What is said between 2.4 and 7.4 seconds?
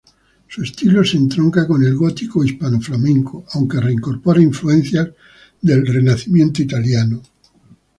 hispanoflamenco, aunque incorpora influencias del Renacimiento italiano.